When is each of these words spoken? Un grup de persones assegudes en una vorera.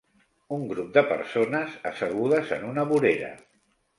Un 0.55 0.63
grup 0.71 0.87
de 0.95 1.01
persones 1.09 1.75
assegudes 1.91 2.55
en 2.57 2.65
una 2.73 2.89
vorera. 2.95 3.29